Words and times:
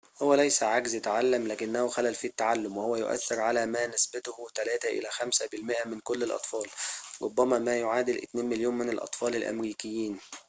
هو 0.21 0.33
ليس 0.33 0.63
عجز 0.63 0.95
تعلم 0.95 1.47
لكنه 1.47 1.87
خلل 1.87 2.15
في 2.15 2.27
التعلم 2.27 2.77
وهو 2.77 2.95
يؤثر 2.95 3.39
على 3.41 3.65
ما 3.65 3.87
نسبته 3.87 4.47
3 4.55 4.89
إلى 4.89 5.09
5 5.11 5.47
بالمائة 5.47 5.87
من 5.87 5.99
كل 5.99 6.23
الأطفال 6.23 6.65
ربما 7.21 7.59
ما 7.59 7.79
يعادل 7.79 8.17
2 8.17 8.45
مليون 8.45 8.77
من 8.77 8.89
الأطفال 8.89 9.35
الأمريكيين 9.35 10.19